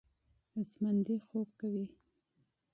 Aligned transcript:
ژوندي 0.69 1.15
خوب 1.27 1.47
کوي 1.59 1.85